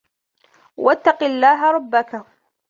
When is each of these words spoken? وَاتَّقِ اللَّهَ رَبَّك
وَاتَّقِ 0.77 1.23
اللَّهَ 1.23 1.71
رَبَّك 1.71 2.25